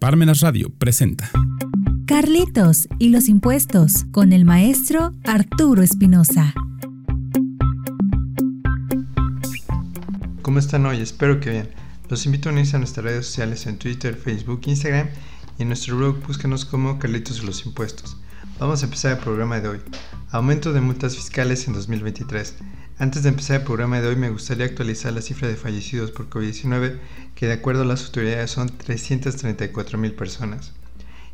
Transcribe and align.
Parmenas 0.00 0.40
Radio 0.40 0.70
presenta 0.70 1.30
Carlitos 2.06 2.88
y 2.98 3.10
los 3.10 3.28
impuestos 3.28 4.06
con 4.12 4.32
el 4.32 4.46
maestro 4.46 5.12
Arturo 5.24 5.82
Espinosa. 5.82 6.54
¿Cómo 10.40 10.58
están 10.58 10.86
hoy? 10.86 11.02
Espero 11.02 11.38
que 11.38 11.50
bien. 11.50 11.68
Los 12.08 12.24
invito 12.24 12.48
a 12.48 12.52
unirse 12.52 12.76
a 12.76 12.78
nuestras 12.78 13.04
redes 13.04 13.26
sociales 13.26 13.66
en 13.66 13.76
Twitter, 13.76 14.16
Facebook, 14.16 14.62
Instagram 14.64 15.08
y 15.58 15.62
en 15.62 15.68
nuestro 15.68 15.98
blog 15.98 16.26
búscanos 16.26 16.64
como 16.64 16.98
Carlitos 16.98 17.42
y 17.42 17.46
los 17.46 17.66
impuestos. 17.66 18.16
Vamos 18.58 18.80
a 18.80 18.86
empezar 18.86 19.18
el 19.18 19.18
programa 19.18 19.60
de 19.60 19.68
hoy. 19.68 19.80
Aumento 20.30 20.72
de 20.72 20.80
multas 20.80 21.14
fiscales 21.14 21.68
en 21.68 21.74
2023. 21.74 22.54
Antes 23.00 23.22
de 23.22 23.30
empezar 23.30 23.56
el 23.56 23.66
programa 23.66 23.98
de 23.98 24.08
hoy 24.08 24.16
me 24.16 24.28
gustaría 24.28 24.66
actualizar 24.66 25.14
la 25.14 25.22
cifra 25.22 25.48
de 25.48 25.56
fallecidos 25.56 26.10
por 26.10 26.28
COVID-19 26.28 26.98
que 27.34 27.46
de 27.46 27.54
acuerdo 27.54 27.80
a 27.80 27.86
las 27.86 28.04
autoridades 28.04 28.50
son 28.50 28.68
334 28.68 29.96
mil 29.96 30.12
personas. 30.12 30.74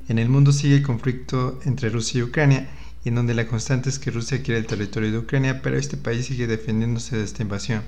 En 0.06 0.20
el 0.20 0.28
mundo 0.28 0.52
sigue 0.52 0.76
el 0.76 0.84
conflicto 0.84 1.58
entre 1.64 1.88
Rusia 1.88 2.20
y 2.20 2.22
Ucrania 2.22 2.68
en 3.04 3.16
donde 3.16 3.34
la 3.34 3.48
constante 3.48 3.88
es 3.88 3.98
que 3.98 4.12
Rusia 4.12 4.44
quiere 4.44 4.60
el 4.60 4.68
territorio 4.68 5.10
de 5.10 5.18
Ucrania 5.18 5.60
pero 5.60 5.76
este 5.76 5.96
país 5.96 6.26
sigue 6.26 6.46
defendiéndose 6.46 7.16
de 7.16 7.24
esta 7.24 7.42
invasión. 7.42 7.82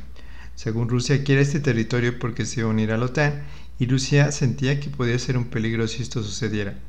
Según 0.57 0.89
Rusia 0.89 1.23
quiere 1.23 1.43
este 1.43 1.61
territorio 1.61 2.19
porque 2.19 2.47
se 2.47 2.59
iba 2.59 2.69
a 2.69 2.73
unir 2.73 2.91
a 2.91 2.99
la 2.99 3.05
OTAN 3.05 3.45
y 3.79 3.87
Rusia 3.87 4.33
sentía 4.33 4.81
que 4.81 4.91
podía 4.91 5.21
ser 5.21 5.39
un 5.39 5.45
peligro 5.45 5.87
si 5.87 6.03
esto 6.03 6.25
sucediera, 6.25 6.81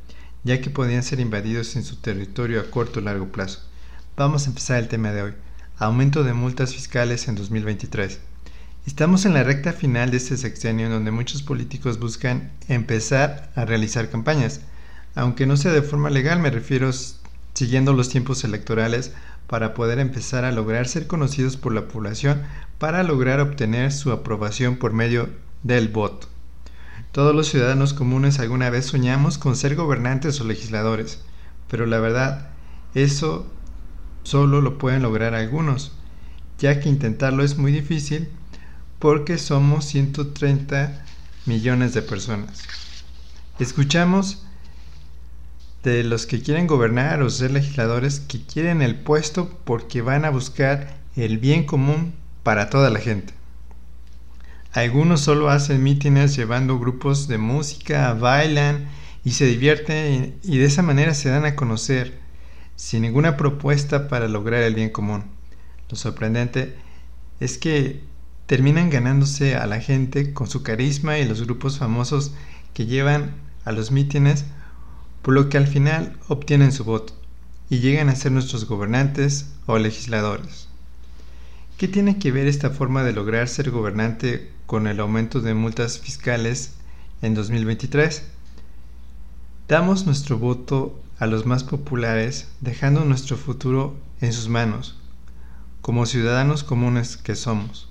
ya 0.44 0.60
que 0.60 0.72
podían 0.72 1.04
ser 1.04 1.20
invadidos 1.20 1.76
en 1.76 1.84
su 1.84 1.98
territorio 1.98 2.60
a 2.60 2.72
corto 2.72 3.00
o 3.00 3.04
largo 3.04 3.32
plazo. 3.32 3.60
Vamos 4.18 4.48
a 4.48 4.50
empezar 4.50 4.80
el 4.80 4.88
tema 4.88 5.12
de 5.12 5.22
hoy 5.22 5.34
aumento 5.80 6.26
de 6.26 6.34
multas 6.34 6.74
fiscales 6.74 7.30
en 7.30 7.36
2023. 7.36 8.20
Estamos 8.86 9.26
en 9.26 9.34
la 9.34 9.44
recta 9.44 9.72
final 9.72 10.12
de 10.12 10.18
este 10.18 10.36
sexenio 10.36 10.88
en 10.88 10.92
donde 10.92 11.12
muchos 11.12 11.42
políticos 11.42 12.00
buscan 12.00 12.52
empezar 12.68 13.50
a 13.56 13.64
realizar 13.64 14.10
campañas, 14.10 14.60
aunque 15.16 15.46
no 15.46 15.56
sea 15.56 15.72
de 15.72 15.82
forma 15.82 16.10
legal, 16.10 16.40
me 16.40 16.52
refiero 16.52 16.92
siguiendo 17.54 17.94
los 17.94 18.10
tiempos 18.10 18.44
electorales 18.44 19.14
para 19.48 19.74
poder 19.74 20.00
empezar 20.00 20.44
a 20.44 20.52
lograr 20.52 20.88
ser 20.88 21.08
conocidos 21.08 21.56
por 21.56 21.74
la 21.74 21.88
población 21.88 22.42
para 22.78 23.04
lograr 23.04 23.40
obtener 23.40 23.94
su 23.94 24.12
aprobación 24.12 24.76
por 24.76 24.92
medio 24.92 25.30
del 25.64 25.88
voto. 25.88 26.28
Todos 27.14 27.34
los 27.34 27.48
ciudadanos 27.48 27.94
comunes 27.94 28.40
alguna 28.40 28.70
vez 28.70 28.86
soñamos 28.86 29.38
con 29.38 29.56
ser 29.56 29.76
gobernantes 29.76 30.42
o 30.42 30.44
legisladores, 30.44 31.22
pero 31.70 31.86
la 31.86 32.00
verdad, 32.00 32.50
eso 32.94 33.48
solo 34.30 34.62
lo 34.62 34.78
pueden 34.78 35.02
lograr 35.02 35.34
algunos, 35.34 35.92
ya 36.60 36.80
que 36.80 36.88
intentarlo 36.88 37.44
es 37.44 37.58
muy 37.58 37.72
difícil 37.72 38.30
porque 39.00 39.40
somos 39.40 39.86
130 39.86 41.04
millones 41.48 41.96
de 41.96 42.04
personas. 42.04 42.64
Escuchamos 43.58 44.46
de 45.84 46.04
los 46.04 46.28
que 46.28 46.44
quieren 46.44 46.68
gobernar 46.68 47.24
o 47.24 47.30
ser 47.32 47.50
legisladores 47.52 48.20
que 48.20 48.42
quieren 48.42 48.84
el 48.84 48.96
puesto 49.00 49.50
porque 49.64 50.04
van 50.04 50.26
a 50.26 50.30
buscar 50.30 51.00
el 51.16 51.40
bien 51.40 51.66
común 51.66 52.14
para 52.44 52.70
toda 52.70 52.92
la 52.92 53.00
gente. 53.00 53.34
Algunos 54.74 55.22
solo 55.22 55.50
hacen 55.50 55.82
mítines 55.82 56.36
llevando 56.36 56.78
grupos 56.78 57.28
de 57.28 57.40
música, 57.40 58.14
bailan 58.14 58.90
y 59.26 59.32
se 59.32 59.48
divierten 59.48 60.38
y 60.44 60.58
de 60.60 60.66
esa 60.66 60.84
manera 60.84 61.16
se 61.16 61.30
dan 61.30 61.46
a 61.46 61.56
conocer 61.56 62.19
sin 62.80 63.02
ninguna 63.02 63.36
propuesta 63.36 64.08
para 64.08 64.30
lograr 64.30 64.64
el 64.64 64.74
bien 64.74 64.90
común. 64.90 65.26
Lo 65.90 65.98
sorprendente 65.98 66.78
es 67.42 67.58
que 67.58 68.02
terminan 68.46 68.90
ganándose 68.90 69.58
a 69.58 69.68
la 69.68 69.82
gente 69.82 70.34
con 70.34 70.48
su 70.48 70.64
carisma 70.64 71.20
y 71.20 71.28
los 71.28 71.42
grupos 71.42 71.78
famosos 71.78 72.32
que 72.74 72.86
llevan 72.86 73.34
a 73.66 73.74
los 73.74 73.92
mítines, 73.92 74.46
por 75.22 75.34
lo 75.34 75.50
que 75.50 75.58
al 75.58 75.68
final 75.68 76.18
obtienen 76.30 76.72
su 76.72 76.86
voto 76.86 77.14
y 77.70 77.80
llegan 77.80 78.08
a 78.08 78.16
ser 78.16 78.32
nuestros 78.32 78.64
gobernantes 78.66 79.48
o 79.66 79.78
legisladores. 79.78 80.70
¿Qué 81.78 81.90
tiene 81.90 82.18
que 82.18 82.32
ver 82.32 82.48
esta 82.48 82.70
forma 82.70 83.04
de 83.04 83.12
lograr 83.12 83.50
ser 83.50 83.72
gobernante 83.72 84.54
con 84.68 84.88
el 84.88 85.02
aumento 85.02 85.42
de 85.42 85.54
multas 85.54 86.00
fiscales 86.00 86.76
en 87.22 87.34
2023? 87.34 88.24
Damos 89.68 90.06
nuestro 90.06 90.40
voto 90.40 90.98
a 91.20 91.28
los 91.28 91.46
más 91.46 91.64
populares, 91.64 92.48
dejando 92.62 93.04
nuestro 93.04 93.36
futuro 93.36 93.98
en 94.22 94.32
sus 94.32 94.48
manos, 94.48 94.98
como 95.82 96.06
ciudadanos 96.06 96.64
comunes 96.64 97.18
que 97.18 97.36
somos. 97.36 97.90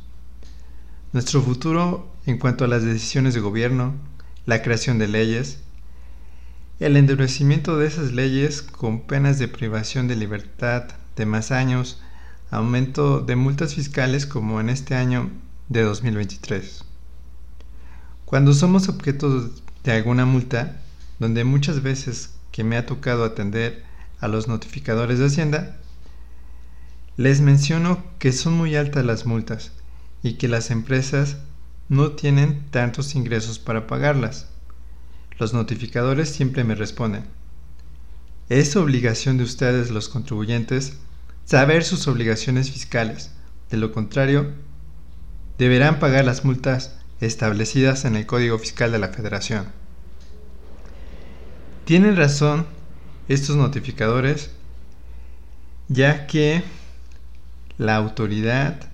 Nuestro 1.13 1.43
futuro 1.43 2.11
en 2.27 2.39
cuanto 2.39 2.65
a 2.65 2.69
las 2.69 2.83
decisiones 2.83 3.35
de 3.35 3.41
gobierno, 3.41 3.95
la 4.47 4.63
creación 4.63 4.99
de 4.99 5.09
leyes, 5.09 5.61
el 6.81 6.97
endurecimiento 6.97 7.77
de 7.77 7.87
esas 7.87 8.13
leyes 8.13 8.63
con 8.63 9.01
penas 9.01 9.39
de 9.39 9.49
privación 9.49 10.09
de 10.09 10.17
libertad 10.17 10.85
de 11.17 11.27
más 11.27 11.51
años, 11.51 12.01
aumento 12.51 13.21
de 13.21 13.37
multas 13.37 13.75
fiscales 13.75 14.27
como 14.27 14.61
en 14.61 14.71
este 14.71 14.95
año 14.95 15.31
de 15.69 15.83
2023. 15.83 16.85
Cuando 18.25 18.55
somos 18.55 18.89
objeto 18.89 19.51
de 19.85 19.93
alguna 19.93 20.25
multa, 20.25 20.81
donde 21.19 21.45
muchas 21.45 21.83
veces 21.83 22.38
que 22.59 22.65
me 22.65 22.77
ha 22.77 22.87
tocado 22.87 23.23
atender 23.23 23.85
a 24.19 24.27
los 24.27 24.49
notificadores 24.49 25.21
de 25.21 25.27
Hacienda, 25.27 25.77
les 27.17 27.41
menciono 27.41 28.03
que 28.19 28.33
son 28.33 28.55
muy 28.55 28.75
altas 28.75 29.05
las 29.05 29.27
multas 29.27 29.71
y 30.25 30.39
que 30.39 30.49
las 30.49 30.73
empresas 30.73 31.37
no 31.89 32.17
tienen 32.17 32.69
tantos 32.73 33.15
ingresos 33.15 33.61
para 33.61 33.87
pagarlas. 33.87 34.49
Los 35.39 35.55
notificadores 35.55 36.31
siempre 36.31 36.65
me 36.65 36.75
responden, 36.75 37.27
es 38.49 38.75
obligación 38.75 39.39
de 39.39 39.45
ustedes 39.45 39.91
los 39.93 40.09
contribuyentes 40.09 40.95
saber 41.45 41.85
sus 41.85 42.09
obligaciones 42.09 42.73
fiscales, 42.73 43.31
de 43.71 43.77
lo 43.77 43.93
contrario, 43.93 44.51
deberán 45.59 46.01
pagar 46.01 46.25
las 46.25 46.45
multas 46.45 46.97
establecidas 47.21 48.05
en 48.05 48.17
el 48.17 48.27
Código 48.27 48.59
Fiscal 48.59 48.91
de 48.91 48.99
la 48.99 49.11
Federación. 49.11 49.78
Tienen 51.89 52.17
razón 52.17 52.67
estos 53.29 53.57
notificadores, 53.57 54.51
ya 55.89 56.27
que 56.27 56.63
la 57.79 57.97
autoridad 57.97 58.91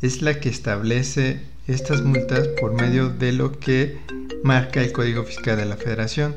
es 0.00 0.22
la 0.22 0.38
que 0.38 0.48
establece 0.48 1.40
estas 1.66 2.02
multas 2.02 2.46
por 2.46 2.72
medio 2.72 3.08
de 3.08 3.32
lo 3.32 3.58
que 3.58 3.98
marca 4.44 4.80
el 4.80 4.92
Código 4.92 5.24
Fiscal 5.24 5.56
de 5.56 5.64
la 5.64 5.76
Federación. 5.76 6.36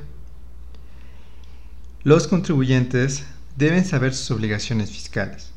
Los 2.02 2.26
contribuyentes 2.26 3.26
deben 3.56 3.86
saber 3.86 4.16
sus 4.16 4.32
obligaciones 4.32 4.90
fiscales. 4.90 5.52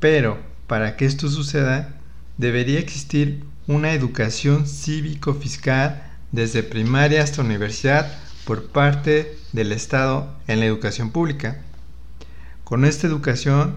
Pero 0.00 0.36
para 0.66 0.96
que 0.96 1.04
esto 1.04 1.28
suceda, 1.28 1.94
debería 2.38 2.80
existir 2.80 3.44
una 3.68 3.92
educación 3.92 4.66
cívico-fiscal 4.66 6.02
desde 6.32 6.64
primaria 6.64 7.22
hasta 7.22 7.42
universidad 7.42 8.18
por 8.48 8.68
parte 8.68 9.36
del 9.52 9.72
Estado 9.72 10.34
en 10.46 10.60
la 10.60 10.64
educación 10.64 11.10
pública. 11.10 11.60
Con 12.64 12.86
esta 12.86 13.06
educación, 13.06 13.76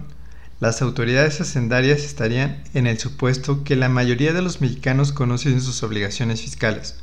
las 0.60 0.80
autoridades 0.80 1.42
hacendarias 1.42 2.00
estarían 2.00 2.64
en 2.72 2.86
el 2.86 2.98
supuesto 2.98 3.64
que 3.64 3.76
la 3.76 3.90
mayoría 3.90 4.32
de 4.32 4.40
los 4.40 4.62
mexicanos 4.62 5.12
conocen 5.12 5.60
sus 5.60 5.82
obligaciones 5.82 6.40
fiscales, 6.40 6.96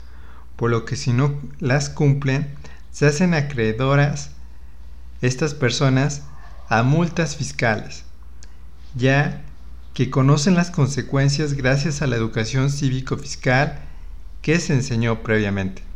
por 0.56 0.72
lo 0.72 0.84
que 0.84 0.96
si 0.96 1.14
no 1.14 1.40
las 1.60 1.92
cumplen, 1.92 2.56
se 2.92 3.06
hacen 3.06 3.36
acreedoras 3.36 4.32
estas 5.22 5.54
personas 5.54 6.24
a 6.70 6.82
multas 6.82 7.36
fiscales, 7.36 8.04
ya 8.96 9.44
que 9.94 10.10
conocen 10.10 10.56
las 10.56 10.72
consecuencias 10.72 11.54
gracias 11.54 12.02
a 12.02 12.08
la 12.08 12.16
educación 12.16 12.72
cívico-fiscal 12.72 13.78
que 14.42 14.60
se 14.60 14.74
enseñó 14.74 15.22
previamente. 15.22 15.89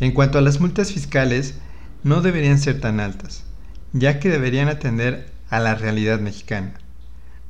En 0.00 0.12
cuanto 0.12 0.38
a 0.38 0.42
las 0.42 0.60
multas 0.60 0.92
fiscales, 0.92 1.54
no 2.04 2.20
deberían 2.20 2.58
ser 2.58 2.80
tan 2.80 3.00
altas, 3.00 3.42
ya 3.92 4.20
que 4.20 4.28
deberían 4.28 4.68
atender 4.68 5.30
a 5.50 5.58
la 5.60 5.74
realidad 5.74 6.20
mexicana. 6.20 6.74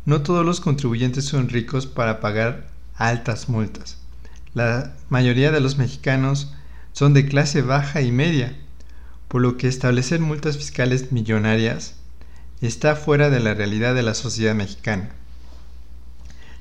No 0.04 0.22
todos 0.22 0.44
los 0.46 0.60
contribuyentes 0.60 1.26
son 1.26 1.48
ricos 1.48 1.86
para 1.86 2.20
pagar 2.20 2.68
altas 2.94 3.48
multas. 3.48 3.98
La 4.54 4.94
mayoría 5.10 5.52
de 5.52 5.60
los 5.60 5.76
mexicanos 5.76 6.54
son 6.92 7.12
de 7.12 7.26
clase 7.26 7.62
baja 7.62 8.00
y 8.00 8.10
media, 8.10 8.56
por 9.28 9.42
lo 9.42 9.56
que 9.56 9.68
establecer 9.68 10.20
multas 10.20 10.56
fiscales 10.56 11.12
millonarias 11.12 11.96
está 12.62 12.96
fuera 12.96 13.30
de 13.30 13.40
la 13.40 13.54
realidad 13.54 13.94
de 13.94 14.02
la 14.02 14.14
sociedad 14.14 14.54
mexicana. 14.54 15.10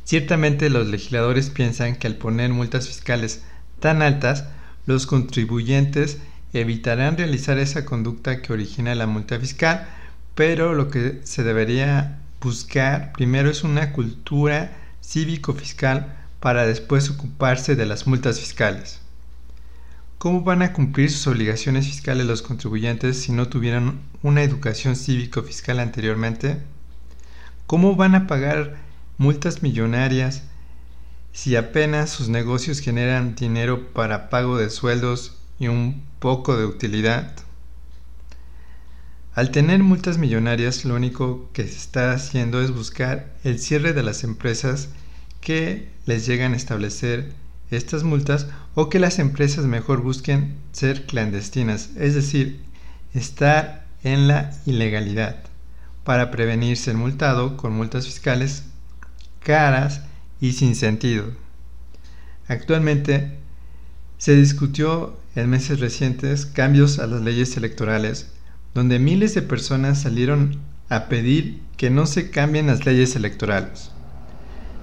Ciertamente 0.04 0.70
los 0.70 0.88
legisladores 0.88 1.50
piensan 1.50 1.96
que 1.96 2.08
al 2.08 2.16
poner 2.16 2.52
multas 2.52 2.88
fiscales 2.88 3.42
tan 3.80 4.02
altas 4.02 4.46
los 4.88 5.06
contribuyentes 5.06 6.18
evitarán 6.54 7.18
realizar 7.18 7.60
esa 7.60 7.86
conducta 7.86 8.42
que 8.42 8.54
origina 8.54 8.96
la 8.96 9.06
multa 9.06 9.40
fiscal, 9.40 9.88
pero 10.34 10.74
lo 10.74 10.90
que 10.90 11.22
se 11.24 11.44
debería 11.44 12.20
buscar 12.42 13.12
primero 13.12 13.50
es 13.50 13.64
una 13.64 13.92
cultura 13.92 14.72
cívico-fiscal 15.04 16.16
para 16.40 16.66
después 16.66 17.10
ocuparse 17.10 17.76
de 17.76 17.86
las 17.86 18.08
multas 18.08 18.40
fiscales. 18.40 19.02
¿Cómo 20.18 20.42
van 20.42 20.62
a 20.62 20.74
cumplir 20.74 21.12
sus 21.12 21.28
obligaciones 21.28 21.86
fiscales 21.86 22.26
los 22.26 22.42
contribuyentes 22.42 23.22
si 23.22 23.32
no 23.32 23.50
tuvieran 23.50 24.00
una 24.24 24.42
educación 24.42 24.96
cívico-fiscal 24.96 25.80
anteriormente? 25.80 26.58
¿Cómo 27.68 27.96
van 27.96 28.16
a 28.16 28.26
pagar 28.26 28.78
multas 29.18 29.62
millonarias 29.62 30.44
si 31.38 31.56
apenas 31.56 32.10
sus 32.10 32.30
negocios 32.30 32.80
generan 32.80 33.36
dinero 33.36 33.94
para 33.94 34.32
pago 34.32 34.58
de 34.58 34.72
sueldos 34.72 35.38
y 35.60 35.68
un 35.68 36.04
poco 36.18 36.58
de 36.58 36.66
utilidad? 36.66 37.32
Al 39.36 39.52
tener 39.52 39.84
multas 39.84 40.18
millonarias, 40.18 40.84
lo 40.84 40.96
único 40.96 41.48
que 41.54 41.68
se 41.68 41.78
está 41.78 42.12
haciendo 42.12 42.60
es 42.60 42.72
buscar 42.72 43.36
el 43.44 43.60
cierre 43.60 43.94
de 43.94 44.02
las 44.02 44.24
empresas 44.24 44.90
que 45.40 45.90
les 46.08 46.26
llegan 46.26 46.54
a 46.54 46.58
establecer 46.58 47.34
estas 47.70 48.02
multas 48.02 48.48
o 48.74 48.90
que 48.90 48.98
las 48.98 49.20
empresas 49.20 49.66
mejor 49.66 50.02
busquen 50.02 50.56
ser 50.72 51.06
clandestinas, 51.06 51.92
es 51.98 52.16
decir, 52.16 52.64
estar 53.14 53.86
en 54.02 54.28
la 54.28 54.54
ilegalidad, 54.66 55.44
para 56.04 56.32
prevenir 56.32 56.78
ser 56.78 56.96
multado 56.96 57.58
con 57.58 57.74
multas 57.74 58.08
fiscales 58.08 58.64
caras 59.44 60.02
y 60.40 60.54
sin 60.54 60.76
sentido. 60.76 61.26
Actualmente 62.48 63.38
se 64.18 64.36
discutió 64.36 65.18
en 65.36 65.50
meses 65.50 65.80
recientes 65.80 66.46
cambios 66.46 67.00
a 67.00 67.08
las 67.08 67.22
leyes 67.22 67.56
electorales, 67.58 68.32
donde 68.74 69.00
miles 69.00 69.36
de 69.36 69.42
personas 69.42 70.02
salieron 70.02 70.60
a 70.90 71.08
pedir 71.08 71.62
que 71.78 71.90
no 71.90 72.06
se 72.06 72.32
cambien 72.32 72.68
las 72.68 72.86
leyes 72.86 73.16
electorales. 73.16 73.92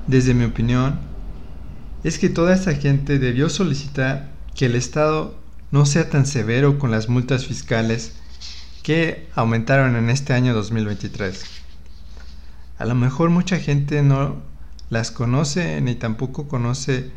Desde 0.07 0.35
mi 0.35 0.45
opinión, 0.45 1.01
es 2.05 2.19
que 2.19 2.29
toda 2.29 2.55
esta 2.55 2.75
gente 2.75 3.19
debió 3.19 3.49
solicitar 3.49 4.31
que 4.55 4.67
el 4.67 4.75
Estado 4.75 5.39
no 5.71 5.87
sea 5.87 6.11
tan 6.11 6.27
severo 6.27 6.79
con 6.79 6.91
las 6.91 7.09
multas 7.09 7.47
fiscales 7.47 8.13
que 8.83 9.27
aumentaron 9.35 9.97
en 9.97 10.11
este 10.11 10.35
año 10.35 10.55
2023. 10.55 11.43
A 12.79 12.85
lo 12.85 12.95
mejor 12.95 13.31
mucha 13.31 13.59
gente 13.59 14.03
no 14.03 14.43
las 14.91 15.11
conoce 15.11 15.81
ni 15.81 15.95
tampoco 15.95 16.49
conoce 16.49 17.11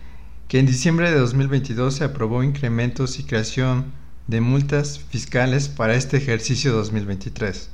que 0.47 0.59
en 0.59 0.65
diciembre 0.65 1.11
de 1.11 1.19
2022 1.19 1.95
se 1.95 2.03
aprobó 2.03 2.43
incrementos 2.43 3.19
y 3.19 3.23
creación 3.23 3.91
de 4.27 4.41
multas 4.41 4.99
fiscales 4.99 5.67
para 5.67 5.95
este 5.95 6.17
ejercicio 6.17 6.71
2023. 6.73 7.69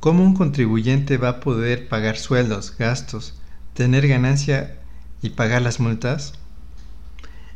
¿Cómo 0.00 0.24
un 0.24 0.34
contribuyente 0.34 1.16
va 1.16 1.28
a 1.28 1.40
poder 1.40 1.88
pagar 1.88 2.16
sueldos, 2.16 2.76
gastos, 2.76 3.34
tener 3.74 4.08
ganancia 4.08 4.80
y 5.22 5.30
pagar 5.30 5.62
las 5.62 5.80
multas? 5.80 6.34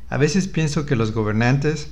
A 0.09 0.17
veces 0.17 0.47
pienso 0.47 0.87
que 0.87 0.95
los 0.95 1.13
gobernantes, 1.13 1.89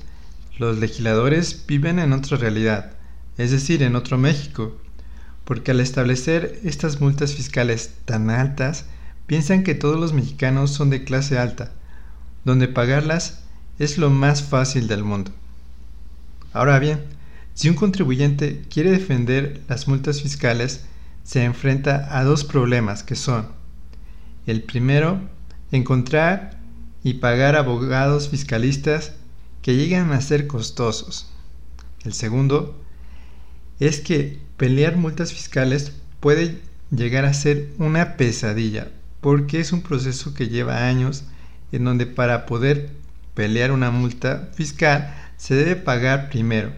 los 0.59 0.79
legisladores 0.79 1.65
viven 1.67 1.99
en 1.99 2.13
otra 2.13 2.37
realidad, 2.37 2.93
es 3.37 3.51
decir, 3.51 3.83
en 3.83 3.97
otro 3.97 4.17
México, 4.19 4.79
porque 5.45 5.73
al 5.73 5.81
establecer 5.81 6.61
estas 6.63 7.01
multas 7.01 7.35
fiscales 7.35 7.95
tan 8.05 8.31
altas, 8.31 8.87
piensan 9.27 9.63
que 9.63 9.75
todos 9.75 9.99
los 9.99 10.13
mexicanos 10.13 10.71
son 10.71 10.91
de 10.91 11.05
clase 11.05 11.39
alta, 11.39 11.73
donde 12.45 12.69
pagarlas 12.69 13.45
es 13.79 13.99
lo 13.99 14.11
más 14.11 14.43
fácil 14.43 14.87
del 14.87 15.03
mundo. 15.03 15.31
Ahora 16.53 16.79
bien, 16.79 17.01
si 17.55 17.69
un 17.69 17.75
contribuyente 17.75 18.63
quiere 18.69 18.91
defender 18.91 19.63
las 19.69 19.89
multas 19.89 20.23
fiscales, 20.23 20.85
se 21.25 21.45
enfrenta 21.45 22.19
a 22.19 22.25
dos 22.25 22.45
problemas 22.45 23.03
que 23.03 23.17
son, 23.17 23.49
el 24.47 24.63
primero, 24.63 25.21
encontrar 25.73 26.59
y 27.03 27.15
pagar 27.15 27.57
abogados 27.57 28.29
fiscalistas 28.29 29.13
que 29.63 29.77
llegan 29.77 30.13
a 30.13 30.21
ser 30.21 30.47
costosos. 30.47 31.31
El 32.05 32.13
segundo 32.13 32.79
es 33.81 34.01
que 34.01 34.39
pelear 34.57 34.97
multas 34.97 35.33
fiscales 35.33 35.93
puede 36.21 36.61
llegar 36.91 37.25
a 37.25 37.35
ser 37.35 37.71
una 37.79 38.17
pesadilla 38.17 38.89
porque 39.25 39.59
es 39.59 39.73
un 39.73 39.81
proceso 39.81 40.35
que 40.35 40.49
lleva 40.49 40.87
años 40.87 41.25
en 41.73 41.85
donde 41.85 42.05
para 42.05 42.45
poder 42.45 42.91
pelear 43.33 43.73
una 43.73 43.91
multa 43.91 44.51
fiscal 44.53 45.15
se 45.39 45.55
debe 45.55 45.77
pagar 45.77 46.29
primero, 46.29 46.73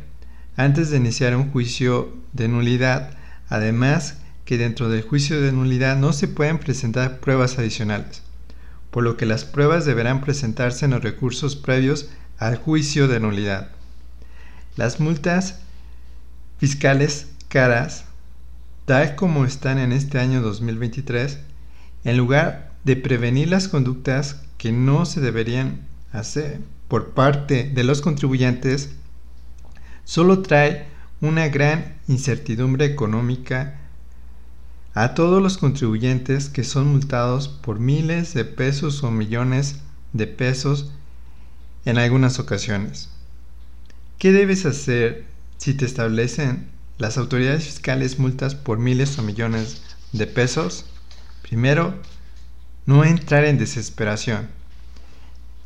antes 0.57 0.91
de 0.91 0.99
iniciar 0.99 1.35
un 1.35 1.51
juicio 1.51 2.17
de 2.35 2.47
nulidad, 2.47 3.11
además 3.49 4.19
que 4.45 4.59
dentro 4.59 4.89
del 4.89 5.03
juicio 5.03 5.41
de 5.41 5.51
nulidad 5.51 5.97
no 5.97 6.13
se 6.13 6.29
pueden 6.29 6.59
presentar 6.59 7.19
pruebas 7.19 7.59
adicionales 7.59 8.23
por 8.93 9.03
lo 9.03 9.17
que 9.17 9.27
las 9.27 9.45
pruebas 9.45 9.85
deberán 9.85 10.21
presentarse 10.21 10.85
en 10.85 10.93
los 10.93 11.03
recursos 11.03 11.57
previos 11.57 12.09
al 12.39 12.57
juicio 12.57 13.09
de 13.09 13.19
nulidad. 13.19 13.71
Las 14.77 15.01
multas 15.01 15.57
fiscales 16.59 17.27
caras, 17.49 18.05
tal 18.85 19.17
como 19.17 19.45
están 19.45 19.79
en 19.79 19.91
este 19.91 20.21
año 20.21 20.43
2023, 20.43 21.41
en 22.07 22.17
lugar 22.17 22.71
de 22.85 22.95
prevenir 22.95 23.49
las 23.49 23.67
conductas 23.67 24.41
que 24.59 24.71
no 24.71 25.07
se 25.07 25.21
deberían 25.21 25.81
hacer 26.13 26.61
por 26.87 27.11
parte 27.11 27.65
de 27.65 27.83
los 27.83 28.01
contribuyentes, 28.01 28.91
solo 30.05 30.41
trae 30.43 30.87
una 31.21 31.49
gran 31.49 31.97
incertidumbre 32.07 32.85
económica 32.85 33.81
a 34.95 35.15
todos 35.15 35.43
los 35.43 35.59
contribuyentes 35.59 36.49
que 36.49 36.63
son 36.63 36.87
multados 36.87 37.49
por 37.49 37.81
miles 37.81 38.35
de 38.35 38.45
pesos 38.45 39.03
o 39.03 39.11
millones 39.11 39.81
de 40.13 40.29
pesos 40.29 40.93
en 41.87 41.99
algunas 41.99 42.39
ocasiones. 42.39 43.11
¿Qué 44.19 44.31
debes 44.31 44.65
hacer 44.65 45.25
si 45.57 45.75
te 45.75 45.85
establecen 45.85 46.69
las 46.99 47.19
autoridades 47.19 47.65
fiscales 47.65 48.21
multas 48.21 48.55
por 48.55 48.79
miles 48.79 49.19
o 49.19 49.25
millones 49.25 49.83
de 50.13 50.29
pesos? 50.29 50.87
Primero, 51.49 51.95
no 52.87 53.05
entrar 53.05 53.45
en 53.45 53.57
desesperación, 53.57 54.49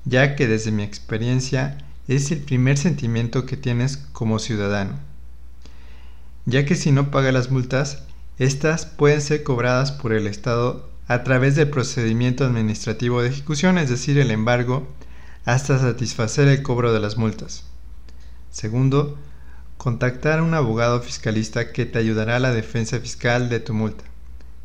ya 0.05 0.37
que 0.37 0.47
desde 0.47 0.73
mi 0.73 0.82
experiencia 0.82 1.79
es 2.06 2.31
el 2.31 2.41
primer 2.41 2.77
sentimiento 2.77 3.47
que 3.47 3.56
tienes 3.56 3.97
como 3.97 4.38
ciudadano, 4.38 4.99
ya 6.44 6.67
que 6.67 6.75
si 6.75 6.93
no 6.93 7.11
paga 7.11 7.32
las 7.32 7.50
multas, 7.50 8.03
estas 8.38 8.85
pueden 8.85 9.23
ser 9.23 9.43
cobradas 9.43 9.91
por 9.91 10.12
el 10.12 10.27
Estado 10.27 10.91
a 11.09 11.25
través 11.25 11.56
del 11.56 11.71
procedimiento 11.71 12.44
administrativo 12.44 13.23
de 13.23 13.31
ejecución, 13.31 13.79
es 13.79 13.88
decir, 13.88 14.19
el 14.19 14.31
embargo, 14.31 14.87
hasta 15.47 15.79
satisfacer 15.79 16.47
el 16.49 16.62
cobro 16.62 16.93
de 16.93 17.00
las 17.00 17.17
multas. 17.17 17.65
Segundo, 18.50 19.19
contactar 19.79 20.41
a 20.41 20.43
un 20.43 20.53
abogado 20.53 21.01
fiscalista 21.01 21.72
que 21.72 21.87
te 21.87 21.99
ayudará 21.99 22.37
a 22.37 22.41
la 22.41 22.53
defensa 22.53 23.01
fiscal 23.01 23.49
de 23.49 23.60
tu 23.60 23.72
multa. 23.72 24.09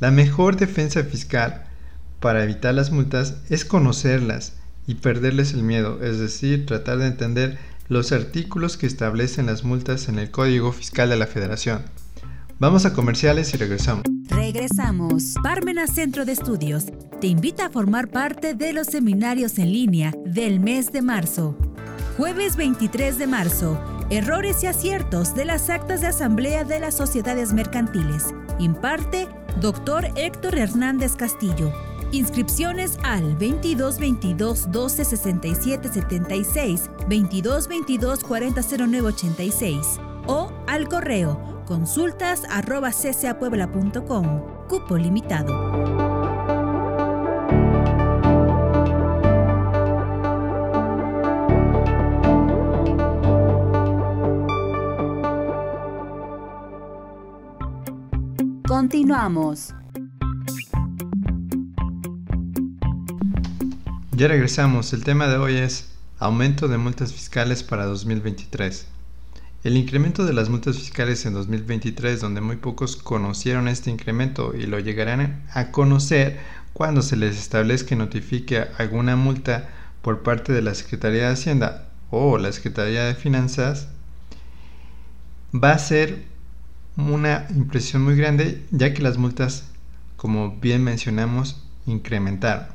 La 0.00 0.10
mejor 0.10 0.56
defensa 0.56 1.02
fiscal 1.04 1.64
para 2.20 2.44
evitar 2.44 2.74
las 2.74 2.90
multas 2.90 3.36
es 3.48 3.64
conocerlas 3.64 4.54
y 4.86 4.96
perderles 4.96 5.52
el 5.52 5.62
miedo, 5.62 6.02
es 6.02 6.18
decir, 6.18 6.66
tratar 6.66 6.98
de 6.98 7.06
entender 7.06 7.58
los 7.88 8.12
artículos 8.12 8.76
que 8.76 8.86
establecen 8.86 9.46
las 9.46 9.64
multas 9.64 10.08
en 10.08 10.18
el 10.18 10.30
Código 10.30 10.72
Fiscal 10.72 11.08
de 11.08 11.16
la 11.16 11.26
Federación. 11.26 11.82
Vamos 12.58 12.86
a 12.86 12.94
comerciales 12.94 13.52
y 13.52 13.58
regresamos. 13.58 14.04
Regresamos. 14.28 15.34
Parmena 15.42 15.86
Centro 15.86 16.24
de 16.24 16.32
Estudios 16.32 16.86
te 17.20 17.26
invita 17.26 17.66
a 17.66 17.70
formar 17.70 18.08
parte 18.08 18.54
de 18.54 18.72
los 18.72 18.86
seminarios 18.86 19.58
en 19.58 19.72
línea 19.72 20.12
del 20.24 20.60
mes 20.60 20.92
de 20.92 21.02
marzo. 21.02 21.56
Jueves 22.16 22.56
23 22.56 23.18
de 23.18 23.26
marzo. 23.26 23.95
Errores 24.08 24.62
y 24.62 24.68
aciertos 24.68 25.34
de 25.34 25.44
las 25.44 25.68
actas 25.68 26.00
de 26.00 26.06
asamblea 26.06 26.62
de 26.62 26.78
las 26.78 26.94
sociedades 26.94 27.52
mercantiles. 27.52 28.32
Imparte 28.60 29.26
Dr. 29.60 30.12
Héctor 30.14 30.56
Hernández 30.56 31.16
Castillo. 31.16 31.72
Inscripciones 32.12 32.98
al 33.02 33.34
22 33.34 33.98
22 33.98 34.70
12 34.70 35.04
67 35.04 35.88
76, 35.92 36.88
22 37.08 37.66
22 37.66 38.22
40 38.22 38.60
09 38.78 39.08
86 39.08 39.98
o 40.28 40.52
al 40.68 40.88
correo 40.88 41.64
consultas 41.66 42.44
arroba 42.48 42.92
ccapuebla.com. 42.92 44.68
Cupo 44.68 44.96
limitado. 44.96 46.05
Continuamos. 58.86 59.74
Ya 64.12 64.28
regresamos. 64.28 64.92
El 64.92 65.02
tema 65.02 65.26
de 65.26 65.38
hoy 65.38 65.56
es 65.56 65.90
aumento 66.20 66.68
de 66.68 66.78
multas 66.78 67.12
fiscales 67.12 67.64
para 67.64 67.84
2023. 67.86 68.86
El 69.64 69.76
incremento 69.76 70.24
de 70.24 70.32
las 70.34 70.50
multas 70.50 70.78
fiscales 70.78 71.26
en 71.26 71.34
2023, 71.34 72.20
donde 72.20 72.40
muy 72.40 72.58
pocos 72.58 72.94
conocieron 72.94 73.66
este 73.66 73.90
incremento 73.90 74.54
y 74.54 74.66
lo 74.66 74.78
llegarán 74.78 75.42
a 75.52 75.72
conocer 75.72 76.38
cuando 76.72 77.02
se 77.02 77.16
les 77.16 77.36
establezca 77.36 77.96
y 77.96 77.98
notifique 77.98 78.66
alguna 78.78 79.16
multa 79.16 79.68
por 80.00 80.22
parte 80.22 80.52
de 80.52 80.62
la 80.62 80.76
Secretaría 80.76 81.22
de 81.22 81.32
Hacienda 81.32 81.88
o 82.10 82.38
la 82.38 82.52
Secretaría 82.52 83.02
de 83.02 83.16
Finanzas, 83.16 83.88
va 85.52 85.72
a 85.72 85.78
ser 85.80 86.35
una 86.96 87.46
impresión 87.54 88.02
muy 88.02 88.16
grande 88.16 88.64
ya 88.70 88.94
que 88.94 89.02
las 89.02 89.18
multas, 89.18 89.64
como 90.16 90.56
bien 90.56 90.82
mencionamos, 90.82 91.62
incrementaron. 91.86 92.66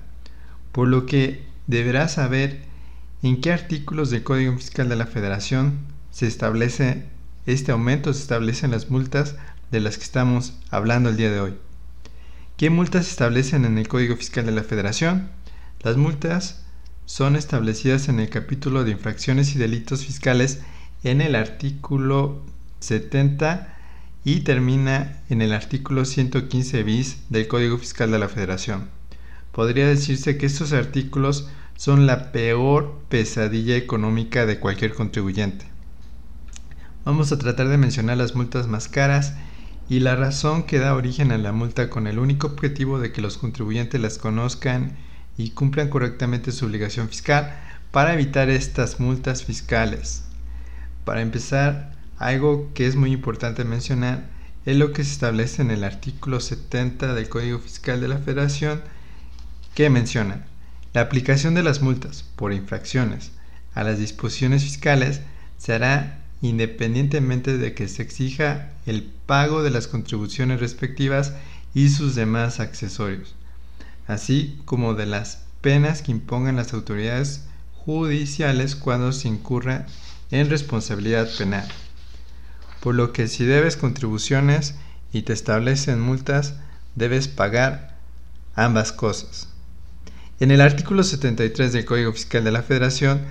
Por 0.72 0.88
lo 0.88 1.06
que 1.06 1.44
deberás 1.68 2.14
saber 2.14 2.62
en 3.24 3.42
qué 3.42 3.52
artículos 3.52 4.10
del 4.10 4.24
Código 4.24 4.56
Fiscal 4.56 4.90
de 4.90 4.96
la 4.96 5.08
Federación 5.08 5.80
se 6.12 6.28
establece 6.28 7.06
este 7.46 7.72
aumento, 7.72 8.14
se 8.14 8.22
establecen 8.22 8.72
las 8.72 8.90
multas 8.90 9.36
de 9.72 9.80
las 9.80 9.98
que 9.98 10.04
estamos 10.04 10.54
hablando 10.70 11.10
el 11.10 11.18
día 11.18 11.32
de 11.32 11.40
hoy. 11.40 11.54
¿Qué 12.58 12.70
multas 12.70 13.06
se 13.06 13.12
establecen 13.12 13.66
en 13.66 13.78
el 13.78 13.88
Código 13.88 14.16
Fiscal 14.16 14.46
de 14.46 14.52
la 14.52 14.64
Federación? 14.64 15.30
Las 15.82 15.98
multas 15.98 16.64
son 17.06 17.36
establecidas 17.36 18.08
en 18.08 18.20
el 18.20 18.30
capítulo 18.30 18.84
de 18.84 18.92
infracciones 18.92 19.56
y 19.56 19.60
delitos 19.60 20.06
fiscales 20.06 20.62
en 21.04 21.22
el 21.22 21.36
artículo 21.36 22.44
70 22.80 23.81
y 24.24 24.42
termina 24.42 25.22
en 25.30 25.42
el 25.42 25.52
artículo 25.52 26.06
115 26.06 26.84
bis 26.84 27.18
del 27.30 27.48
Código 27.48 27.78
Fiscal 27.78 28.12
de 28.12 28.20
la 28.20 28.30
Federación. 28.30 28.90
Podría 29.52 29.88
decirse 29.88 30.38
que 30.38 30.46
estos 30.46 30.74
artículos 30.74 31.50
son 31.76 32.06
la 32.06 32.32
peor 32.32 33.02
pesadilla 33.10 33.76
económica 33.76 34.46
de 34.46 34.60
cualquier 34.60 34.94
contribuyente. 34.94 35.66
Vamos 37.04 37.32
a 37.32 37.40
tratar 37.40 37.68
de 37.68 37.80
mencionar 37.80 38.18
las 38.18 38.36
multas 38.36 38.68
más 38.68 38.88
caras 38.88 39.34
y 39.90 40.00
la 40.00 40.16
razón 40.16 40.64
que 40.64 40.78
da 40.78 40.94
origen 40.94 41.32
a 41.32 41.38
la 41.40 41.52
multa 41.52 41.90
con 41.90 42.06
el 42.06 42.20
único 42.20 42.48
objetivo 42.48 43.00
de 43.00 43.12
que 43.12 43.22
los 43.22 43.40
contribuyentes 43.40 44.00
las 44.00 44.20
conozcan 44.20 44.96
y 45.38 45.50
cumplan 45.50 45.90
correctamente 45.90 46.52
su 46.52 46.66
obligación 46.68 47.10
fiscal 47.10 47.56
para 47.92 48.14
evitar 48.14 48.50
estas 48.50 49.00
multas 49.00 49.44
fiscales. 49.44 50.24
Para 51.04 51.22
empezar, 51.22 52.01
algo 52.22 52.72
que 52.74 52.88
es 52.88 52.96
muy 52.96 53.12
importante 53.12 53.64
mencionar 53.66 54.30
es 54.66 54.78
lo 54.78 54.94
que 54.94 55.04
se 55.04 55.12
establece 55.12 55.62
en 55.62 55.72
el 55.72 55.84
artículo 55.84 56.40
70 56.40 57.14
del 57.14 57.30
Código 57.30 57.60
Fiscal 57.60 58.00
de 58.00 58.08
la 58.08 58.20
Federación 58.20 58.82
que 59.74 59.90
menciona 59.90 60.46
la 60.94 61.02
aplicación 61.02 61.56
de 61.56 61.64
las 61.64 61.82
multas 61.82 62.24
por 62.36 62.54
infracciones 62.54 63.32
a 63.74 63.84
las 63.84 63.98
disposiciones 63.98 64.64
fiscales 64.64 65.22
se 65.58 65.74
hará 65.74 66.20
independientemente 66.42 67.58
de 67.58 67.74
que 67.74 67.88
se 67.88 68.02
exija 68.02 68.72
el 68.86 69.04
pago 69.04 69.64
de 69.64 69.70
las 69.70 69.88
contribuciones 69.88 70.60
respectivas 70.60 71.34
y 71.74 71.90
sus 71.90 72.16
demás 72.16 72.60
accesorios, 72.60 73.36
así 74.08 74.60
como 74.66 74.94
de 74.94 75.06
las 75.06 75.44
penas 75.62 76.02
que 76.02 76.12
impongan 76.12 76.56
las 76.56 76.74
autoridades 76.74 77.46
judiciales 77.86 78.76
cuando 78.76 79.12
se 79.12 79.28
incurra 79.28 79.86
en 80.32 80.50
responsabilidad 80.50 81.30
penal. 81.38 81.68
Por 82.82 82.96
lo 82.96 83.14
que 83.14 83.28
si 83.28 83.46
debes 83.46 83.78
contribuciones 83.78 84.76
y 85.14 85.22
te 85.22 85.34
establecen 85.34 86.02
multas, 86.02 86.56
debes 86.96 87.28
pagar 87.28 87.98
ambas 88.56 88.92
cosas. 88.92 89.50
En 90.40 90.50
el 90.50 90.62
artículo 90.62 91.04
73 91.04 91.74
del 91.74 91.86
Código 91.86 92.12
Fiscal 92.12 92.44
de 92.44 92.52
la 92.52 92.64
Federación 92.64 93.22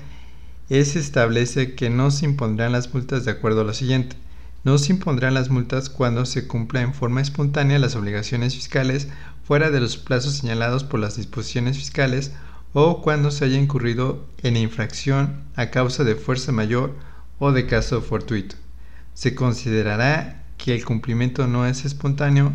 se 0.69 1.01
establece 1.01 1.75
que 1.75 1.91
no 1.91 2.13
se 2.13 2.27
impondrán 2.27 2.71
las 2.71 2.95
multas 2.95 3.25
de 3.25 3.33
acuerdo 3.33 3.63
a 3.63 3.65
lo 3.65 3.75
siguiente. 3.75 4.15
No 4.63 4.79
se 4.79 4.93
impondrán 4.93 5.35
las 5.35 5.51
multas 5.51 5.91
cuando 5.91 6.27
se 6.27 6.47
cumpla 6.47 6.83
en 6.83 6.95
forma 6.95 7.21
espontánea 7.21 7.81
las 7.81 7.97
obligaciones 7.97 8.55
fiscales 8.55 9.09
fuera 9.43 9.71
de 9.71 9.81
los 9.81 9.97
plazos 9.97 10.35
señalados 10.35 10.85
por 10.85 11.01
las 11.01 11.17
disposiciones 11.17 11.77
fiscales 11.77 12.31
o 12.73 13.03
cuando 13.03 13.33
se 13.33 13.47
haya 13.47 13.59
incurrido 13.59 14.29
en 14.45 14.57
infracción 14.57 15.43
a 15.57 15.71
causa 15.71 16.05
de 16.05 16.15
fuerza 16.15 16.53
mayor 16.53 16.95
o 17.41 17.51
de 17.51 17.67
caso 17.67 18.01
fortuito. 18.01 18.55
Se 19.15 19.35
considerará 19.35 20.45
que 20.57 20.75
el 20.75 20.85
cumplimiento 20.85 21.47
no 21.47 21.67
es 21.67 21.85
espontáneo 21.85 22.53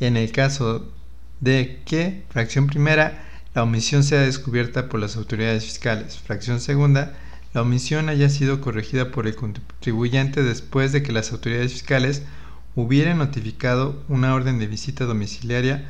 en 0.00 0.16
el 0.16 0.32
caso 0.32 0.92
de 1.40 1.82
que, 1.84 2.24
fracción 2.30 2.66
primera, 2.66 3.24
la 3.54 3.62
omisión 3.62 4.02
sea 4.02 4.20
descubierta 4.20 4.88
por 4.88 5.00
las 5.00 5.16
autoridades 5.16 5.64
fiscales, 5.64 6.18
fracción 6.18 6.60
segunda, 6.60 7.16
la 7.52 7.62
omisión 7.62 8.08
haya 8.08 8.28
sido 8.28 8.60
corregida 8.60 9.12
por 9.12 9.26
el 9.28 9.36
contribuyente 9.36 10.42
después 10.42 10.90
de 10.90 11.02
que 11.02 11.12
las 11.12 11.30
autoridades 11.30 11.72
fiscales 11.72 12.22
hubieran 12.74 13.18
notificado 13.18 14.02
una 14.08 14.34
orden 14.34 14.58
de 14.58 14.66
visita 14.66 15.04
domiciliaria 15.04 15.88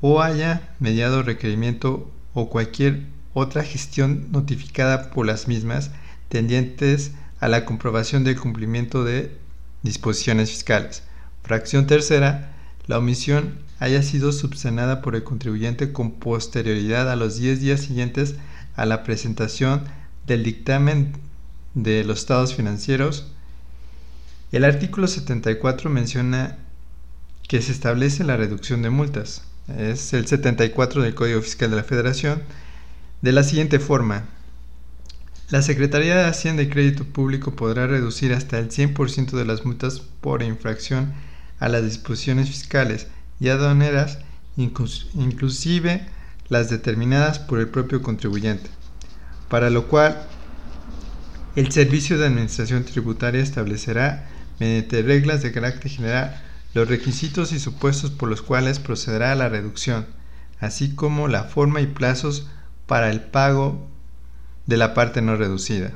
o 0.00 0.22
haya 0.22 0.74
mediado 0.78 1.22
requerimiento 1.22 2.12
o 2.34 2.48
cualquier 2.48 3.06
otra 3.34 3.64
gestión 3.64 4.30
notificada 4.30 5.10
por 5.10 5.26
las 5.26 5.48
mismas 5.48 5.90
tendientes 6.28 7.12
a 7.42 7.48
la 7.48 7.64
comprobación 7.64 8.22
del 8.22 8.38
cumplimiento 8.38 9.02
de 9.02 9.36
disposiciones 9.82 10.50
fiscales. 10.50 11.02
Fracción 11.42 11.88
tercera, 11.88 12.54
la 12.86 12.98
omisión 12.98 13.58
haya 13.80 14.04
sido 14.04 14.30
subsanada 14.30 15.02
por 15.02 15.16
el 15.16 15.24
contribuyente 15.24 15.92
con 15.92 16.12
posterioridad 16.12 17.10
a 17.10 17.16
los 17.16 17.38
10 17.38 17.60
días 17.60 17.80
siguientes 17.80 18.36
a 18.76 18.86
la 18.86 19.02
presentación 19.02 19.82
del 20.24 20.44
dictamen 20.44 21.14
de 21.74 22.04
los 22.04 22.20
estados 22.20 22.54
financieros, 22.54 23.26
el 24.52 24.64
artículo 24.64 25.08
74 25.08 25.90
menciona 25.90 26.58
que 27.48 27.60
se 27.60 27.72
establece 27.72 28.22
la 28.22 28.36
reducción 28.36 28.82
de 28.82 28.90
multas. 28.90 29.42
Es 29.76 30.12
el 30.12 30.28
74 30.28 31.02
del 31.02 31.16
Código 31.16 31.42
Fiscal 31.42 31.70
de 31.70 31.76
la 31.76 31.82
Federación 31.82 32.40
de 33.20 33.32
la 33.32 33.42
siguiente 33.42 33.80
forma. 33.80 34.26
La 35.52 35.60
Secretaría 35.60 36.16
de 36.16 36.24
Hacienda 36.24 36.62
y 36.62 36.70
Crédito 36.70 37.04
Público 37.04 37.54
podrá 37.54 37.86
reducir 37.86 38.32
hasta 38.32 38.58
el 38.58 38.70
100% 38.70 39.32
de 39.32 39.44
las 39.44 39.66
multas 39.66 40.00
por 40.00 40.42
infracción 40.42 41.12
a 41.58 41.68
las 41.68 41.84
disposiciones 41.84 42.48
fiscales 42.48 43.08
y 43.38 43.50
aduaneras, 43.50 44.20
inclusive 44.56 46.06
las 46.48 46.70
determinadas 46.70 47.38
por 47.38 47.60
el 47.60 47.68
propio 47.68 48.00
contribuyente 48.00 48.70
para 49.50 49.68
lo 49.68 49.88
cual 49.88 50.26
el 51.54 51.70
Servicio 51.70 52.16
de 52.16 52.28
Administración 52.28 52.86
Tributaria 52.86 53.42
establecerá, 53.42 54.30
mediante 54.58 55.02
reglas 55.02 55.42
de 55.42 55.52
carácter 55.52 55.90
general, 55.90 56.42
los 56.72 56.88
requisitos 56.88 57.52
y 57.52 57.60
supuestos 57.60 58.10
por 58.10 58.30
los 58.30 58.40
cuales 58.40 58.78
procederá 58.78 59.32
a 59.32 59.34
la 59.34 59.50
reducción, 59.50 60.06
así 60.60 60.94
como 60.94 61.28
la 61.28 61.44
forma 61.44 61.82
y 61.82 61.88
plazos 61.88 62.48
para 62.86 63.10
el 63.10 63.20
pago 63.20 63.91
de 64.66 64.76
la 64.76 64.94
parte 64.94 65.22
no 65.22 65.36
reducida. 65.36 65.92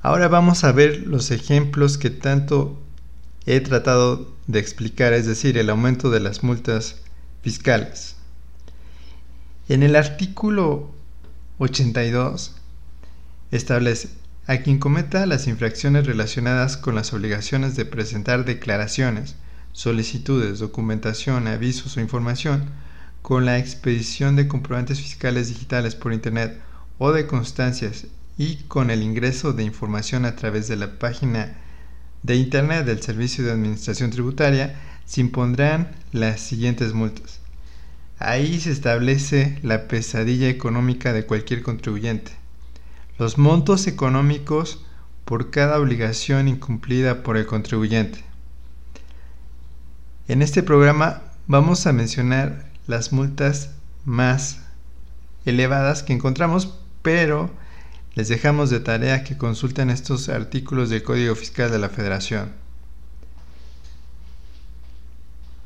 Ahora 0.00 0.28
vamos 0.28 0.64
a 0.64 0.72
ver 0.72 1.06
los 1.06 1.30
ejemplos 1.30 1.98
que 1.98 2.10
tanto 2.10 2.80
he 3.46 3.60
tratado 3.60 4.32
de 4.46 4.58
explicar, 4.58 5.12
es 5.12 5.26
decir, 5.26 5.58
el 5.58 5.70
aumento 5.70 6.10
de 6.10 6.20
las 6.20 6.42
multas 6.42 6.96
fiscales. 7.42 8.16
En 9.68 9.82
el 9.82 9.96
artículo 9.96 10.90
82 11.58 12.54
establece 13.50 14.08
a 14.46 14.58
quien 14.58 14.78
cometa 14.78 15.26
las 15.26 15.46
infracciones 15.46 16.06
relacionadas 16.06 16.76
con 16.76 16.94
las 16.94 17.12
obligaciones 17.12 17.76
de 17.76 17.84
presentar 17.84 18.44
declaraciones, 18.44 19.34
solicitudes, 19.72 20.58
documentación, 20.58 21.48
avisos 21.48 21.96
o 21.96 22.00
información 22.00 22.70
con 23.20 23.44
la 23.44 23.58
expedición 23.58 24.36
de 24.36 24.48
comprobantes 24.48 25.00
fiscales 25.00 25.48
digitales 25.48 25.94
por 25.94 26.14
Internet 26.14 26.58
o 26.98 27.12
de 27.12 27.26
constancias 27.26 28.06
y 28.36 28.56
con 28.64 28.90
el 28.90 29.02
ingreso 29.02 29.52
de 29.52 29.64
información 29.64 30.24
a 30.24 30.36
través 30.36 30.68
de 30.68 30.76
la 30.76 30.98
página 30.98 31.56
de 32.22 32.36
Internet 32.36 32.84
del 32.84 33.02
Servicio 33.02 33.44
de 33.44 33.52
Administración 33.52 34.10
Tributaria, 34.10 34.76
se 35.06 35.20
impondrán 35.20 35.92
las 36.12 36.40
siguientes 36.40 36.92
multas. 36.92 37.40
Ahí 38.18 38.60
se 38.60 38.72
establece 38.72 39.58
la 39.62 39.88
pesadilla 39.88 40.48
económica 40.48 41.12
de 41.12 41.24
cualquier 41.24 41.62
contribuyente. 41.62 42.32
Los 43.18 43.38
montos 43.38 43.86
económicos 43.86 44.84
por 45.24 45.50
cada 45.50 45.78
obligación 45.78 46.48
incumplida 46.48 47.22
por 47.22 47.36
el 47.36 47.46
contribuyente. 47.46 48.24
En 50.26 50.42
este 50.42 50.62
programa 50.62 51.22
vamos 51.46 51.86
a 51.86 51.92
mencionar 51.92 52.66
las 52.86 53.12
multas 53.12 53.70
más 54.04 54.60
elevadas 55.44 56.02
que 56.02 56.12
encontramos, 56.12 56.78
pero 57.08 57.50
les 58.16 58.28
dejamos 58.28 58.68
de 58.68 58.80
tarea 58.80 59.24
que 59.24 59.38
consulten 59.38 59.88
estos 59.88 60.28
artículos 60.28 60.90
del 60.90 61.02
Código 61.02 61.34
Fiscal 61.34 61.70
de 61.70 61.78
la 61.78 61.88
Federación. 61.88 62.52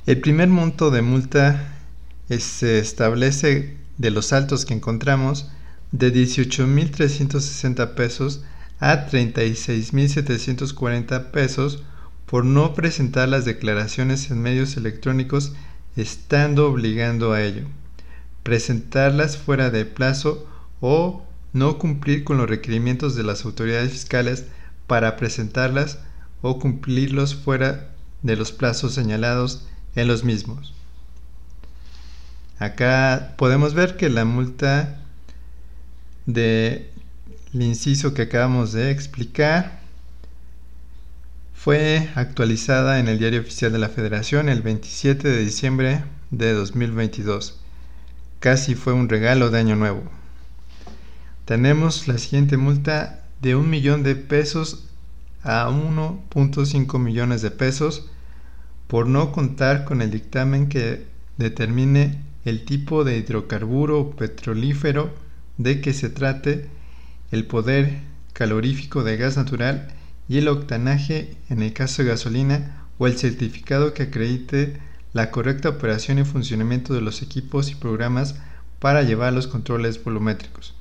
El 0.06 0.20
primer 0.20 0.46
monto 0.46 0.92
de 0.92 1.02
multa 1.02 1.80
se 2.28 2.78
establece 2.78 3.76
de 3.98 4.12
los 4.12 4.32
altos 4.32 4.64
que 4.64 4.74
encontramos 4.74 5.50
de 5.90 6.14
18.360 6.14 7.94
pesos 7.94 8.44
a 8.78 9.08
36.740 9.08 11.32
pesos 11.32 11.82
por 12.24 12.44
no 12.44 12.72
presentar 12.72 13.28
las 13.28 13.44
declaraciones 13.44 14.30
en 14.30 14.40
medios 14.40 14.76
electrónicos 14.76 15.54
estando 15.96 16.70
obligando 16.70 17.32
a 17.32 17.42
ello, 17.42 17.64
presentarlas 18.44 19.36
fuera 19.36 19.70
de 19.70 19.86
plazo 19.86 20.46
o 20.80 21.26
no 21.52 21.78
cumplir 21.78 22.24
con 22.24 22.38
los 22.38 22.48
requerimientos 22.48 23.14
de 23.14 23.22
las 23.22 23.44
autoridades 23.44 23.92
fiscales 23.92 24.44
para 24.86 25.16
presentarlas 25.16 25.98
o 26.40 26.58
cumplirlos 26.58 27.34
fuera 27.34 27.90
de 28.22 28.36
los 28.36 28.52
plazos 28.52 28.94
señalados 28.94 29.66
en 29.94 30.08
los 30.08 30.24
mismos. 30.24 30.74
Acá 32.58 33.34
podemos 33.36 33.74
ver 33.74 33.96
que 33.96 34.08
la 34.08 34.24
multa 34.24 35.00
del 36.26 36.88
inciso 37.52 38.14
que 38.14 38.22
acabamos 38.22 38.72
de 38.72 38.90
explicar 38.90 39.80
fue 41.54 42.08
actualizada 42.14 42.98
en 42.98 43.08
el 43.08 43.18
Diario 43.18 43.40
Oficial 43.40 43.72
de 43.72 43.78
la 43.78 43.88
Federación 43.88 44.48
el 44.48 44.62
27 44.62 45.28
de 45.28 45.38
diciembre 45.38 46.04
de 46.30 46.52
2022. 46.52 47.58
Casi 48.40 48.74
fue 48.74 48.92
un 48.92 49.08
regalo 49.08 49.50
de 49.50 49.58
Año 49.58 49.76
Nuevo 49.76 50.21
tenemos 51.44 52.06
la 52.08 52.18
siguiente 52.18 52.56
multa 52.56 53.24
de 53.40 53.56
un 53.56 53.68
millón 53.68 54.02
de 54.02 54.14
pesos 54.14 54.84
a 55.42 55.68
1.5 55.68 56.98
millones 57.00 57.42
de 57.42 57.50
pesos 57.50 58.08
por 58.86 59.06
no 59.06 59.32
contar 59.32 59.84
con 59.84 60.02
el 60.02 60.10
dictamen 60.10 60.68
que 60.68 61.06
determine 61.38 62.22
el 62.44 62.64
tipo 62.64 63.04
de 63.04 63.18
hidrocarburo 63.18 64.10
petrolífero 64.10 65.12
de 65.58 65.80
que 65.80 65.92
se 65.92 66.08
trate, 66.10 66.68
el 67.30 67.46
poder 67.46 68.00
calorífico 68.32 69.02
de 69.02 69.16
gas 69.16 69.36
natural 69.36 69.88
y 70.28 70.38
el 70.38 70.48
octanaje 70.48 71.36
en 71.48 71.62
el 71.62 71.72
caso 71.72 72.02
de 72.02 72.08
gasolina 72.08 72.86
o 72.98 73.06
el 73.06 73.18
certificado 73.18 73.94
que 73.94 74.04
acredite 74.04 74.78
la 75.12 75.30
correcta 75.30 75.68
operación 75.68 76.18
y 76.18 76.24
funcionamiento 76.24 76.94
de 76.94 77.00
los 77.00 77.22
equipos 77.22 77.70
y 77.70 77.74
programas 77.74 78.36
para 78.78 79.02
llevar 79.02 79.32
los 79.32 79.46
controles 79.46 80.02
volumétricos. 80.02 80.74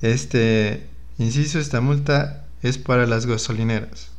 Este 0.00 0.88
inciso, 1.18 1.58
esta 1.58 1.80
multa 1.80 2.44
es 2.62 2.78
para 2.78 3.06
las 3.06 3.26
gasolineras. 3.26 4.10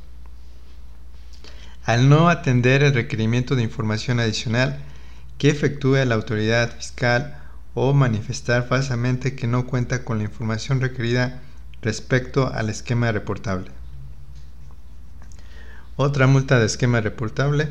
al 1.85 2.09
no 2.09 2.29
atender 2.29 2.83
el 2.83 2.95
requerimiento 2.95 3.57
de 3.57 3.63
información 3.63 4.21
adicional 4.21 4.79
que 5.39 5.49
efectúe 5.49 6.05
la 6.05 6.15
autoridad 6.15 6.77
fiscal 6.77 7.39
o 7.75 7.93
manifestar 7.93 8.69
falsamente 8.69 9.35
que 9.35 9.47
no 9.47 9.67
cuenta 9.67 10.05
con 10.05 10.19
la 10.19 10.25
información 10.25 10.81
requerida 10.81 11.43
respecto 11.81 12.53
al 12.53 12.69
esquema 12.69 13.11
reportable. 13.11 13.71
Otra 15.97 16.27
multa 16.27 16.59
de 16.59 16.67
esquema 16.67 17.01
reportable 17.01 17.71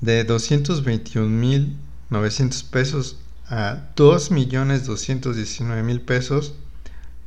de 0.00 0.26
221.900 0.26 2.70
pesos 2.70 3.18
a 3.48 3.88
2.219.000 3.96 6.04
pesos 6.04 6.54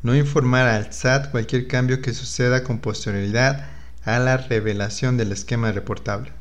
no 0.05 0.15
informar 0.15 0.67
al 0.67 0.93
SAT 0.93 1.31
cualquier 1.31 1.65
cambio 1.65 1.99
que 1.99 2.13
suceda 2.13 2.63
con 2.63 2.77
posterioridad 2.77 3.65
a 4.03 4.19
la 4.19 4.37
revelación 4.37 5.17
del 5.17 5.31
esquema 5.31 5.71
reportable. 5.71 6.31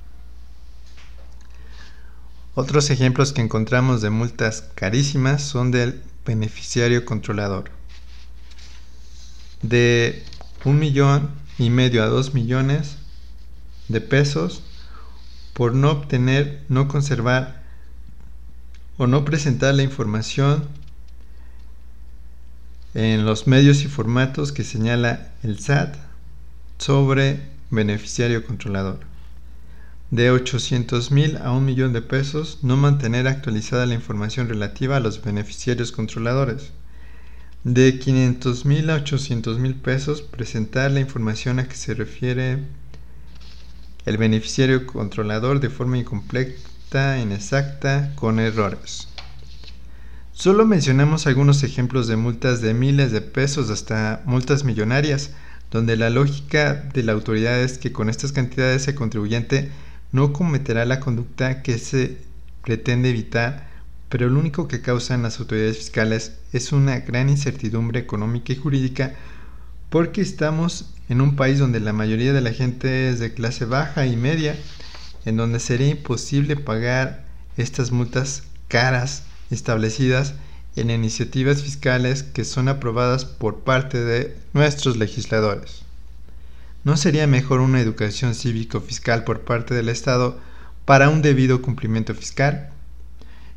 Otros 2.54 2.90
ejemplos 2.90 3.32
que 3.32 3.40
encontramos 3.40 4.02
de 4.02 4.10
multas 4.10 4.66
carísimas 4.74 5.42
son 5.42 5.70
del 5.70 6.02
beneficiario 6.26 7.06
controlador. 7.06 7.70
De 9.62 10.22
un 10.66 10.78
millón 10.78 11.30
y 11.56 11.70
medio 11.70 12.02
a 12.02 12.08
dos 12.08 12.34
millones 12.34 12.98
de 13.88 14.02
pesos 14.02 14.62
por 15.54 15.74
no 15.74 15.90
obtener, 15.90 16.62
no 16.68 16.86
conservar 16.86 17.62
o 18.98 19.06
no 19.06 19.24
presentar 19.24 19.74
la 19.74 19.84
información 19.84 20.68
en 22.94 23.24
los 23.24 23.48
medios 23.48 23.84
y 23.84 23.88
formatos 23.88 24.52
que 24.52 24.62
señala 24.62 25.32
el 25.42 25.58
SAT 25.58 25.96
sobre 26.78 27.40
beneficiario 27.70 28.46
controlador. 28.46 29.00
De 30.12 30.30
800 30.30 31.10
mil 31.10 31.36
a 31.38 31.50
un 31.50 31.64
millón 31.64 31.92
de 31.92 32.02
pesos, 32.02 32.60
no 32.62 32.76
mantener 32.76 33.26
actualizada 33.26 33.86
la 33.86 33.94
información 33.94 34.48
relativa 34.48 34.96
a 34.96 35.00
los 35.00 35.22
beneficiarios 35.22 35.90
controladores. 35.90 36.70
De 37.64 37.98
500 37.98 38.64
mil 38.64 38.90
a 38.90 38.96
800 38.96 39.58
mil 39.58 39.74
pesos, 39.74 40.22
presentar 40.22 40.92
la 40.92 41.00
información 41.00 41.58
a 41.58 41.66
que 41.66 41.74
se 41.74 41.94
refiere 41.94 42.58
el 44.06 44.18
beneficiario 44.18 44.86
controlador 44.86 45.58
de 45.58 45.70
forma 45.70 45.98
incompleta, 45.98 47.18
inexacta, 47.18 48.12
con 48.14 48.38
errores 48.38 49.08
Solo 50.36 50.66
mencionamos 50.66 51.28
algunos 51.28 51.62
ejemplos 51.62 52.08
de 52.08 52.16
multas 52.16 52.60
de 52.60 52.74
miles 52.74 53.12
de 53.12 53.20
pesos 53.20 53.70
hasta 53.70 54.20
multas 54.24 54.64
millonarias, 54.64 55.30
donde 55.70 55.96
la 55.96 56.10
lógica 56.10 56.74
de 56.92 57.04
la 57.04 57.12
autoridad 57.12 57.60
es 57.60 57.78
que 57.78 57.92
con 57.92 58.10
estas 58.10 58.32
cantidades 58.32 58.88
el 58.88 58.96
contribuyente 58.96 59.70
no 60.10 60.32
cometerá 60.32 60.86
la 60.86 60.98
conducta 60.98 61.62
que 61.62 61.78
se 61.78 62.18
pretende 62.64 63.10
evitar, 63.10 63.68
pero 64.08 64.28
lo 64.28 64.40
único 64.40 64.66
que 64.66 64.80
causan 64.80 65.22
las 65.22 65.38
autoridades 65.38 65.78
fiscales 65.78 66.32
es 66.52 66.72
una 66.72 66.98
gran 66.98 67.28
incertidumbre 67.28 68.00
económica 68.00 68.52
y 68.52 68.56
jurídica 68.56 69.14
porque 69.88 70.20
estamos 70.20 70.90
en 71.08 71.20
un 71.20 71.36
país 71.36 71.60
donde 71.60 71.78
la 71.78 71.92
mayoría 71.92 72.32
de 72.32 72.40
la 72.40 72.52
gente 72.52 73.08
es 73.08 73.20
de 73.20 73.34
clase 73.34 73.66
baja 73.66 74.04
y 74.04 74.16
media, 74.16 74.56
en 75.26 75.36
donde 75.36 75.60
sería 75.60 75.90
imposible 75.90 76.56
pagar 76.56 77.24
estas 77.56 77.92
multas 77.92 78.42
caras 78.66 79.22
establecidas 79.54 80.34
en 80.76 80.90
iniciativas 80.90 81.62
fiscales 81.62 82.22
que 82.22 82.44
son 82.44 82.68
aprobadas 82.68 83.24
por 83.24 83.60
parte 83.60 84.04
de 84.04 84.36
nuestros 84.52 84.96
legisladores. 84.96 85.82
¿No 86.84 86.96
sería 86.96 87.26
mejor 87.26 87.60
una 87.60 87.80
educación 87.80 88.34
cívico-fiscal 88.34 89.24
por 89.24 89.40
parte 89.40 89.72
del 89.72 89.88
Estado 89.88 90.38
para 90.84 91.08
un 91.08 91.22
debido 91.22 91.62
cumplimiento 91.62 92.14
fiscal? 92.14 92.70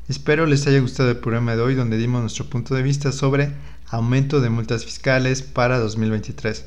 Espero 0.07 0.45
les 0.45 0.65
haya 0.67 0.79
gustado 0.79 1.09
el 1.09 1.17
programa 1.17 1.55
de 1.55 1.61
hoy 1.61 1.75
donde 1.75 1.97
dimos 1.97 2.21
nuestro 2.21 2.45
punto 2.45 2.75
de 2.75 2.83
vista 2.83 3.11
sobre 3.11 3.51
aumento 3.87 4.39
de 4.39 4.49
multas 4.49 4.85
fiscales 4.85 5.41
para 5.41 5.79
2023. 5.79 6.65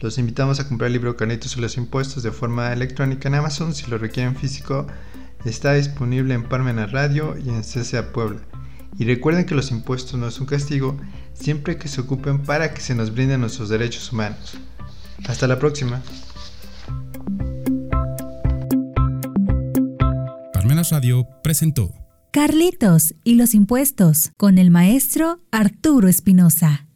Los 0.00 0.18
invitamos 0.18 0.58
a 0.58 0.66
comprar 0.66 0.88
el 0.88 0.94
libro 0.94 1.16
Carnitos 1.16 1.56
y 1.56 1.60
los 1.60 1.76
impuestos 1.76 2.22
de 2.22 2.32
forma 2.32 2.72
electrónica 2.72 3.28
en 3.28 3.34
Amazon. 3.34 3.74
Si 3.74 3.88
lo 3.90 3.98
requieren 3.98 4.34
físico, 4.34 4.86
está 5.44 5.74
disponible 5.74 6.34
en 6.34 6.44
Parmena 6.44 6.86
Radio 6.86 7.36
y 7.38 7.50
en 7.50 7.62
CCA 7.62 8.12
Puebla. 8.12 8.40
Y 8.98 9.04
recuerden 9.04 9.46
que 9.46 9.54
los 9.54 9.70
impuestos 9.70 10.18
no 10.18 10.28
es 10.28 10.40
un 10.40 10.46
castigo 10.46 10.96
siempre 11.32 11.76
que 11.76 11.88
se 11.88 12.00
ocupen 12.00 12.42
para 12.42 12.74
que 12.74 12.80
se 12.80 12.94
nos 12.94 13.12
brinden 13.12 13.40
nuestros 13.40 13.68
derechos 13.68 14.12
humanos. 14.12 14.54
Hasta 15.26 15.46
la 15.46 15.58
próxima. 15.58 16.02
Parmenas 20.52 20.90
Radio 20.90 21.26
presentó 21.42 21.94
Carlitos 22.32 23.14
y 23.24 23.34
los 23.34 23.54
impuestos 23.54 24.30
con 24.36 24.58
el 24.58 24.70
maestro 24.70 25.40
Arturo 25.50 26.08
Espinosa. 26.08 26.89